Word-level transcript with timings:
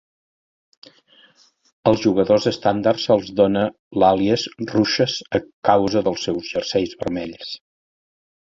Als 1.91 2.05
jugadors 2.05 2.47
estàndard 2.51 3.03
se'ls 3.03 3.29
dona 3.41 3.65
l'àlies 4.05 4.47
"Rouches" 4.73 5.19
a 5.41 5.43
causa 5.71 6.05
dels 6.09 6.27
seus 6.31 6.53
jerseis 6.55 6.97
vermells. 7.05 7.55